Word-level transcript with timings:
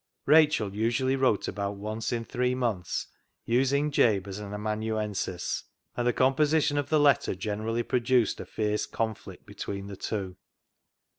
Rachel 0.25 0.73
usually 0.73 1.15
wrote 1.15 1.47
about 1.47 1.75
once 1.75 2.11
in 2.11 2.25
three 2.25 2.55
months, 2.55 3.05
using 3.45 3.91
Jabe 3.91 4.27
as 4.27 4.39
an 4.39 4.51
amanuensis, 4.51 5.65
and 5.95 6.07
the 6.07 6.11
composition 6.11 6.79
of 6.79 6.89
the 6.89 6.99
letter 6.99 7.35
generally 7.35 7.83
produced 7.83 8.39
a 8.39 8.47
fierce 8.47 8.87
conflict 8.87 9.45
between 9.45 9.85
the 9.85 9.95
two. 9.95 10.37